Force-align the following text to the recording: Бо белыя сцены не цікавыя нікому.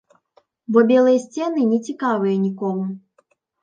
Бо 0.75 0.79
белыя 0.93 1.21
сцены 1.25 1.69
не 1.71 1.79
цікавыя 1.87 2.35
нікому. 2.51 2.93